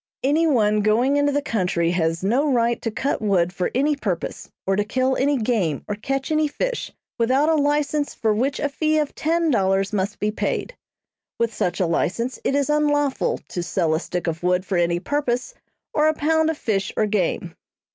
"Any 0.23 0.47
one 0.47 0.81
going 0.81 1.17
into 1.17 1.31
the 1.31 1.43
country 1.43 1.91
has 1.91 2.23
no 2.23 2.51
right 2.51 2.81
to 2.81 2.89
cut 2.89 3.21
wood 3.21 3.53
for 3.53 3.69
any 3.75 3.95
purpose, 3.95 4.49
or 4.65 4.75
to 4.75 4.83
kill 4.83 5.15
any 5.15 5.37
game 5.37 5.85
or 5.87 5.93
catch 5.93 6.31
any 6.31 6.47
fish, 6.47 6.91
without 7.19 7.49
a 7.49 7.53
license 7.53 8.15
for 8.15 8.33
which 8.33 8.59
a 8.59 8.67
fee 8.67 8.97
of 8.97 9.13
ten 9.13 9.51
dollars 9.51 9.93
must 9.93 10.17
be 10.17 10.31
paid. 10.31 10.75
With 11.37 11.53
such 11.53 11.79
a 11.79 11.85
license 11.85 12.39
it 12.43 12.55
is 12.55 12.67
unlawful 12.67 13.41
to 13.49 13.61
sell 13.61 13.93
a 13.93 13.99
stick 13.99 14.25
of 14.25 14.41
wood 14.41 14.65
for 14.65 14.75
any 14.79 14.99
purpose, 14.99 15.53
or 15.93 16.07
a 16.07 16.15
pound 16.15 16.49
of 16.49 16.57
fish 16.57 16.91
or 16.97 17.05
game." 17.05 17.55